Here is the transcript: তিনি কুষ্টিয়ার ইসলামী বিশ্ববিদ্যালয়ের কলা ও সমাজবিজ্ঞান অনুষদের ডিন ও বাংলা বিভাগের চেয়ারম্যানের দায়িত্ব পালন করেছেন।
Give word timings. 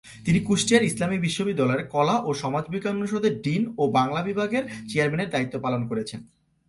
তিনি 0.25 0.39
কুষ্টিয়ার 0.39 0.83
ইসলামী 0.83 1.17
বিশ্ববিদ্যালয়ের 1.17 1.87
কলা 1.87 2.15
ও 2.23 2.29
সমাজবিজ্ঞান 2.33 2.95
অনুষদের 2.95 3.41
ডিন 3.41 3.63
ও 3.77 3.83
বাংলা 3.91 4.21
বিভাগের 4.21 4.63
চেয়ারম্যানের 4.89 5.29
দায়িত্ব 5.29 5.55
পালন 5.59 5.81
করেছেন। 5.87 6.19